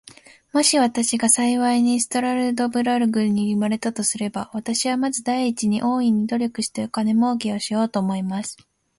[0.51, 8.57] もし私が幸いにストラルドブラグに生れたとすれば、私はまず第一に、大いに努力して金もうけをしようと思います。